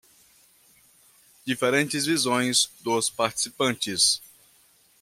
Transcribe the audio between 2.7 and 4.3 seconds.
dos participantes